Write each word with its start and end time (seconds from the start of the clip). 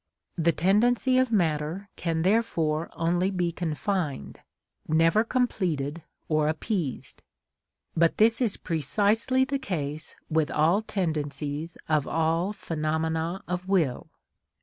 The 0.35 0.51
tendency 0.51 1.19
of 1.19 1.31
matter 1.31 1.87
can 1.95 2.23
therefore 2.23 2.89
only 2.93 3.29
be 3.29 3.51
confined, 3.51 4.39
never 4.87 5.23
completed 5.23 6.01
or 6.27 6.49
appeased. 6.49 7.21
But 7.95 8.17
this 8.17 8.41
is 8.41 8.57
precisely 8.57 9.45
the 9.45 9.59
case 9.59 10.15
with 10.27 10.49
all 10.49 10.81
tendencies 10.81 11.77
of 11.87 12.07
all 12.07 12.51
phenomena 12.51 13.43
of 13.47 13.67
will. 13.67 14.09